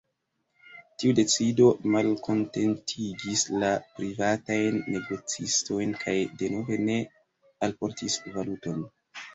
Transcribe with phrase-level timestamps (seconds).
[1.01, 3.69] Tiu decido malkontentigis la
[4.01, 7.01] privatajn negocistojn kaj denove ne
[7.71, 8.87] alportis valuton.